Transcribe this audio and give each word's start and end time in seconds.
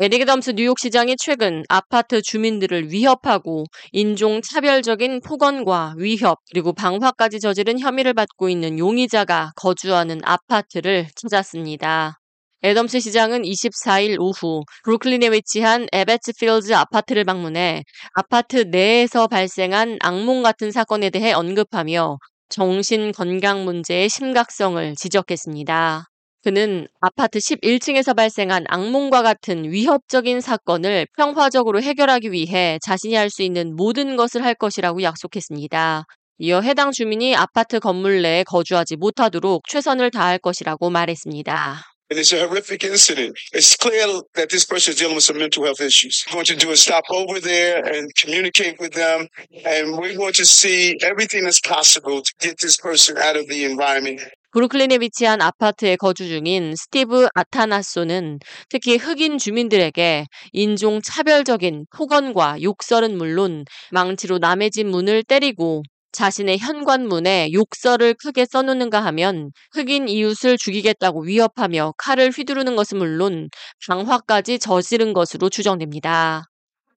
에릭 0.00 0.24
덤스 0.24 0.52
뉴욕 0.56 0.78
시장이 0.78 1.16
최근 1.18 1.64
아파트 1.68 2.22
주민들을 2.22 2.90
위협하고 2.90 3.66
인종차별적인 3.92 5.20
폭언과 5.20 5.96
위협 5.98 6.38
그리고 6.50 6.72
방화까지 6.72 7.40
저지른 7.40 7.78
혐의를 7.78 8.14
받고 8.14 8.48
있는 8.48 8.78
용의자가 8.78 9.52
거주하는 9.54 10.22
아파트를 10.24 11.08
찾았습니다. 11.14 12.18
애덤스 12.64 13.00
시장은 13.00 13.42
24일 13.42 14.16
오후 14.18 14.62
브루클린에 14.84 15.30
위치한 15.30 15.86
에베츠필즈 15.92 16.72
아파트를 16.72 17.24
방문해 17.24 17.82
아파트 18.14 18.64
내에서 18.70 19.26
발생한 19.26 19.98
악몽 20.00 20.42
같은 20.42 20.70
사건에 20.70 21.10
대해 21.10 21.32
언급하며 21.32 22.16
정신 22.48 23.12
건강 23.12 23.66
문제의 23.66 24.08
심각성을 24.08 24.94
지적했습니다. 24.94 26.11
그는 26.42 26.88
아파트 27.00 27.38
11층에서 27.38 28.16
발생한 28.16 28.64
악몽과 28.68 29.22
같은 29.22 29.70
위협적인 29.70 30.40
사건을 30.40 31.06
평화적으로 31.16 31.80
해결하기 31.80 32.32
위해 32.32 32.78
자신이 32.84 33.14
할 33.14 33.30
수 33.30 33.42
있는 33.42 33.76
모든 33.76 34.16
것을 34.16 34.44
할 34.44 34.54
것이라고 34.54 35.02
약속했습니다. 35.02 36.04
이어 36.38 36.60
해당 36.60 36.90
주민이 36.90 37.36
아파트 37.36 37.78
건물 37.78 38.20
내에 38.22 38.42
거주하지 38.42 38.96
못하도록 38.96 39.62
최선을 39.68 40.10
다할 40.10 40.38
것이라고 40.38 40.90
말했습니다. 40.90 41.84
And 42.10 42.20
it's 42.20 42.32
a 42.34 42.40
horrific 42.40 42.84
incident. 42.84 43.38
It's 43.54 43.74
clear 43.74 44.04
that 44.34 44.50
this 44.50 44.66
person 44.66 44.92
is 44.92 44.98
dealing 44.98 45.14
with 45.14 45.24
some 45.24 45.38
mental 45.38 45.64
health 45.64 45.80
issues. 45.80 46.26
We're 46.28 46.44
going 46.44 46.46
to 46.46 46.56
do 46.56 46.70
is 46.72 46.82
stop 46.82 47.04
over 47.10 47.40
there 47.40 47.80
and 47.86 48.10
communicate 48.20 48.76
with 48.78 48.92
them. 48.92 49.28
And 49.64 49.96
we're 49.96 50.14
going 50.18 50.34
to 50.34 50.44
see 50.44 50.98
everything 51.00 51.44
that's 51.44 51.60
possible 51.62 52.20
to 52.20 52.32
get 52.38 52.58
this 52.60 52.76
person 52.76 53.16
out 53.16 53.36
of 53.36 53.48
the 53.48 53.64
environment. 53.64 54.20
브루클린에 54.52 54.98
위치한 55.00 55.40
아파트에 55.40 55.96
거주 55.96 56.28
중인 56.28 56.74
스티브 56.76 57.26
아타나소는 57.34 58.38
특히 58.68 58.98
흑인 58.98 59.38
주민들에게 59.38 60.26
인종 60.52 61.00
차별적인 61.00 61.86
폭언과 61.90 62.60
욕설은 62.60 63.16
물론 63.16 63.64
망치로 63.92 64.36
남의 64.38 64.70
집 64.70 64.86
문을 64.86 65.22
때리고 65.22 65.82
자신의 66.12 66.58
현관문에 66.58 67.50
욕설을 67.54 68.12
크게 68.12 68.44
써놓는가 68.44 69.02
하면 69.06 69.52
흑인 69.72 70.10
이웃을 70.10 70.58
죽이겠다고 70.58 71.22
위협하며 71.22 71.94
칼을 71.96 72.30
휘두르는 72.30 72.76
것은 72.76 72.98
물론 72.98 73.48
방화까지 73.88 74.58
저지른 74.58 75.14
것으로 75.14 75.48
추정됩니다. 75.48 76.51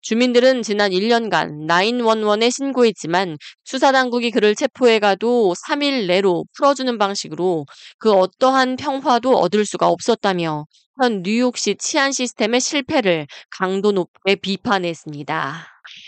주민들은 0.06 0.61
지난 0.61 0.92
1년간 0.92 1.66
911에 1.66 2.56
신고했지만 2.56 3.39
수사당국이 3.64 4.30
그를 4.30 4.53
체포해가도 4.53 5.56
3일 5.56 6.06
내로 6.06 6.45
풀어주는 6.56 6.95
방식으로 7.00 7.66
그 7.97 8.14
어떠한 8.14 8.75
평화도 8.75 9.36
얻을 9.36 9.66
수가 9.66 9.88
없었다며 9.88 10.67
현 11.02 11.23
뉴욕시 11.23 11.78
치안 11.78 12.12
시스템의 12.12 12.62
실패를 12.62 13.25
강도 13.50 13.92
높게 13.92 14.36
비판했습니다. 14.36 15.66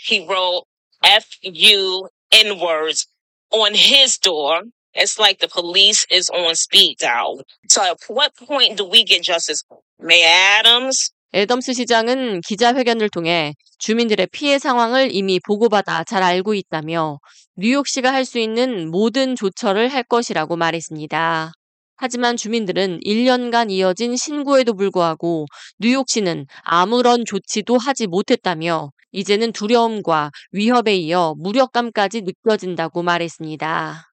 He 0.08 0.24
wrote 0.24 0.62
F-U 1.02 2.08
N-words 2.30 3.08
on 3.50 3.74
his 3.74 4.16
door. 4.20 4.62
It's 4.94 5.18
like 5.18 5.40
the 5.40 5.48
police 5.48 6.06
is 6.08 6.30
on 6.30 6.54
speed 6.54 6.98
dial. 7.00 7.42
So 7.68 7.82
at 7.82 7.98
what 8.08 8.30
point 8.36 8.76
do 8.76 8.84
we 8.88 9.02
get 9.02 9.24
justice? 9.24 9.64
Mayor 9.98 10.28
Adams, 10.60 11.10
애덤스 11.34 11.74
시장은 11.74 12.40
기자회견을 12.40 13.10
통해 13.10 13.54
주민들의 13.78 14.28
피해 14.32 14.58
상황을 14.58 15.08
이미 15.14 15.38
보고받아 15.40 16.04
잘 16.04 16.22
알고 16.22 16.54
있다며 16.54 17.18
뉴욕시가 17.56 18.12
할 18.12 18.24
수 18.24 18.38
있는 18.38 18.90
모든 18.90 19.36
조처를 19.36 19.88
할 19.88 20.02
것이라고 20.04 20.56
말했습니다. 20.56 21.52
하지만 21.96 22.36
주민들은 22.36 23.00
1년간 23.04 23.70
이어진 23.70 24.16
신고에도 24.16 24.74
불구하고 24.74 25.46
뉴욕시는 25.80 26.46
아무런 26.62 27.24
조치도 27.24 27.76
하지 27.78 28.06
못했다며 28.06 28.90
이제는 29.12 29.52
두려움과 29.52 30.30
위협에 30.52 30.94
이어 30.96 31.34
무력감까지 31.38 32.22
느껴진다고 32.22 33.02
말했습니다. 33.02 34.08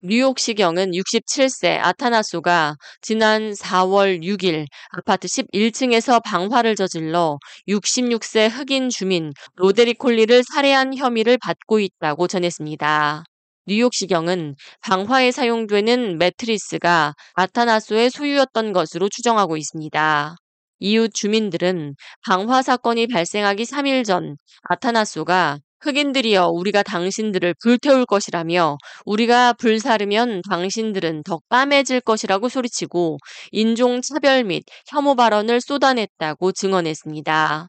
뉴욕시경은 0.00 0.92
67세 0.92 1.76
아타나소가 1.82 2.76
지난 3.00 3.50
4월 3.50 4.22
6일 4.22 4.66
아파트 4.90 5.26
11층에서 5.26 6.22
방화를 6.22 6.76
저질러 6.76 7.40
66세 7.66 8.48
흑인 8.48 8.90
주민 8.90 9.32
로데리 9.56 9.94
콜리를 9.94 10.44
살해한 10.52 10.96
혐의를 10.96 11.36
받고 11.38 11.80
있다고 11.80 12.28
전했습니다. 12.28 13.24
뉴욕시경은 13.66 14.54
방화에 14.82 15.32
사용되는 15.32 16.16
매트리스가 16.18 17.14
아타나소의 17.34 18.10
소유였던 18.10 18.72
것으로 18.72 19.08
추정하고 19.08 19.56
있습니다. 19.56 20.36
이웃 20.78 21.12
주민들은 21.12 21.96
방화 22.24 22.62
사건이 22.62 23.08
발생하기 23.08 23.64
3일 23.64 24.04
전 24.04 24.36
아타나소가 24.62 25.58
흑인들이여 25.80 26.48
우리가 26.48 26.82
당신들을 26.82 27.54
불태울 27.62 28.06
것이라며 28.06 28.78
우리가 29.04 29.52
불사르면 29.54 30.42
당신들은 30.48 31.22
더 31.24 31.38
까매질 31.48 32.00
것이라고 32.00 32.48
소리치고 32.48 33.18
인종차별 33.52 34.44
및 34.44 34.64
혐오 34.88 35.14
발언을 35.14 35.60
쏟아냈다고 35.60 36.52
증언했습니다. 36.52 37.68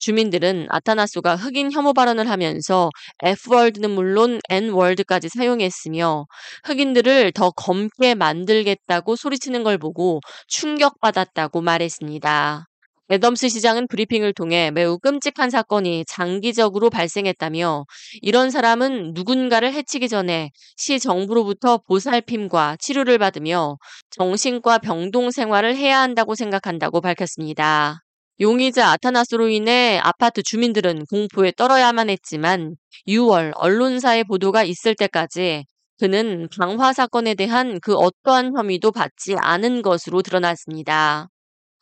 주민들은 0.00 0.66
아타나소가 0.70 1.36
흑인 1.36 1.70
혐오 1.70 1.92
발언을 1.92 2.28
하면서 2.30 2.90
F월드는 3.22 3.90
물론 3.90 4.40
N월드까지 4.48 5.28
사용했으며 5.28 6.24
흑인들을 6.64 7.32
더 7.32 7.50
검게 7.50 8.14
만들겠다고 8.14 9.16
소리치는 9.16 9.62
걸 9.62 9.76
보고 9.76 10.20
충격받았다고 10.48 11.60
말했습니다. 11.60 12.69
애덤스 13.12 13.48
시장은 13.48 13.88
브리핑을 13.88 14.32
통해 14.34 14.70
매우 14.70 14.96
끔찍한 14.96 15.50
사건이 15.50 16.04
장기적으로 16.06 16.90
발생했다며 16.90 17.84
이런 18.22 18.50
사람은 18.52 19.14
누군가를 19.14 19.72
해치기 19.72 20.08
전에 20.08 20.52
시 20.76 21.00
정부로부터 21.00 21.78
보살핌과 21.88 22.76
치료를 22.78 23.18
받으며 23.18 23.78
정신과 24.10 24.78
병동 24.78 25.32
생활을 25.32 25.74
해야 25.74 26.00
한다고 26.00 26.36
생각한다고 26.36 27.00
밝혔습니다. 27.00 28.00
용의자 28.40 28.92
아타나스로 28.92 29.48
인해 29.48 29.98
아파트 30.02 30.40
주민들은 30.44 31.06
공포에 31.06 31.50
떨어야만 31.56 32.10
했지만 32.10 32.76
6월 33.08 33.50
언론사의 33.56 34.22
보도가 34.22 34.62
있을 34.62 34.94
때까지 34.94 35.64
그는 35.98 36.48
방화 36.56 36.92
사건에 36.92 37.34
대한 37.34 37.80
그 37.82 37.96
어떠한 37.96 38.56
혐의도 38.56 38.92
받지 38.92 39.34
않은 39.36 39.82
것으로 39.82 40.22
드러났습니다. 40.22 41.28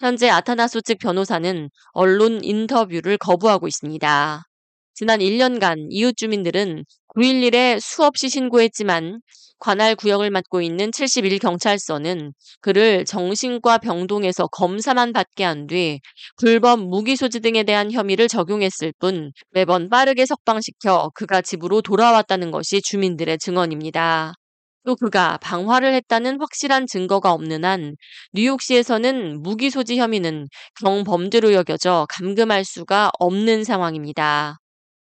현재 0.00 0.28
아타나소 0.28 0.80
측 0.82 0.98
변호사는 0.98 1.70
언론 1.92 2.42
인터뷰를 2.44 3.18
거부하고 3.18 3.66
있습니다. 3.66 4.42
지난 4.94 5.20
1년간 5.20 5.88
이웃 5.90 6.16
주민들은 6.16 6.84
9.11에 7.16 7.80
수없이 7.80 8.28
신고했지만 8.28 9.20
관할 9.58 9.96
구역을 9.96 10.30
맡고 10.30 10.62
있는 10.62 10.90
71경찰서는 10.92 12.32
그를 12.60 13.04
정신과 13.04 13.78
병동에서 13.78 14.46
검사만 14.48 15.12
받게 15.12 15.42
한 15.44 15.66
뒤 15.66 16.00
불법 16.36 16.80
무기 16.80 17.16
소지 17.16 17.40
등에 17.40 17.64
대한 17.64 17.90
혐의를 17.90 18.28
적용했을 18.28 18.92
뿐 19.00 19.32
매번 19.50 19.88
빠르게 19.88 20.26
석방시켜 20.26 21.10
그가 21.14 21.42
집으로 21.42 21.82
돌아왔다는 21.82 22.52
것이 22.52 22.80
주민들의 22.82 23.38
증언입니다. 23.38 24.34
또 24.84 24.96
그가 24.96 25.38
방화를 25.38 25.92
했다는 25.94 26.40
확실한 26.40 26.86
증거가 26.86 27.32
없는 27.32 27.64
한 27.64 27.94
뉴욕시에서는 28.32 29.42
무기 29.42 29.70
소지 29.70 29.98
혐의는 29.98 30.48
경범죄로 30.80 31.52
여겨져 31.52 32.06
감금할 32.10 32.64
수가 32.64 33.10
없는 33.18 33.64
상황입니다. 33.64 34.58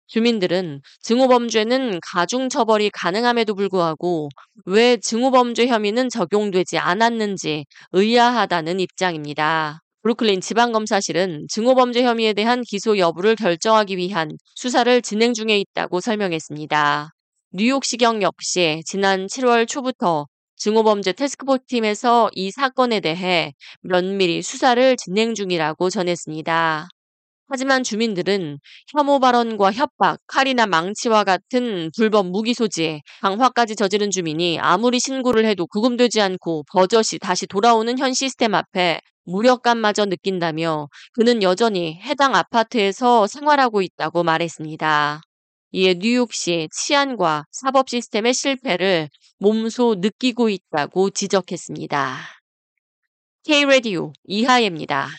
주민들은 0.08 0.82
증오범죄는 1.02 2.00
가중처벌이 2.02 2.90
가능함에도 2.92 3.56
불구하고 3.56 4.30
왜 4.66 4.98
증오범죄 4.98 5.68
혐의는 5.68 6.10
적용되지 6.10 6.78
않았는지 6.78 7.66
의아하다는 7.92 8.80
입장입니다. 8.80 9.82
브루클린 10.04 10.40
지방검사실은 10.40 11.48
증오범죄 11.50 12.04
혐의에 12.04 12.34
대한 12.34 12.62
기소 12.66 12.98
여부를 12.98 13.36
결정하기 13.36 13.98
위한 13.98 14.32
수사를 14.56 15.02
진행 15.02 15.34
중에 15.34 15.60
있다고 15.60 16.00
설명했습니다. 16.00 17.17
뉴욕시경 17.60 18.22
역시 18.22 18.84
지난 18.86 19.26
7월 19.26 19.68
초부터 19.68 20.28
증오범죄 20.58 21.14
테스크포스 21.14 21.62
팀에서 21.68 22.30
이 22.34 22.52
사건에 22.52 23.00
대해 23.00 23.56
면밀히 23.82 24.44
수사를 24.44 24.96
진행 24.96 25.34
중이라고 25.34 25.90
전했습니다. 25.90 26.88
하지만 27.50 27.82
주민들은 27.82 28.60
혐오 28.96 29.20
발언과 29.20 29.72
협박, 29.72 30.20
칼이나 30.28 30.68
망치와 30.68 31.24
같은 31.24 31.90
불법 31.98 32.28
무기 32.28 32.54
소지에 32.54 33.02
강화까지 33.22 33.76
저지른 33.76 34.12
주민이 34.12 34.60
아무리 34.60 35.00
신고를 35.00 35.46
해도 35.46 35.66
구금되지 35.66 36.22
않고 36.22 36.64
버젓이 36.72 37.18
다시 37.18 37.48
돌아오는 37.48 37.98
현 37.98 38.14
시스템 38.14 38.54
앞에 38.54 39.02
무력감마저 39.26 40.06
느낀다며 40.06 40.90
그는 41.14 41.42
여전히 41.42 42.00
해당 42.04 42.36
아파트에서 42.36 43.26
생활하고 43.26 43.82
있다고 43.82 44.22
말했습니다. 44.22 45.22
이에 45.78 45.94
뉴욕시 45.94 46.70
치안과 46.72 47.46
사법 47.52 47.88
시스템의 47.88 48.34
실패를 48.34 49.10
몸소 49.38 49.98
느끼고 50.00 50.50
있다고 50.50 51.12
지적했습니다. 51.12 52.18
K-Radio 53.44 54.12
이하예입니다. 54.24 55.10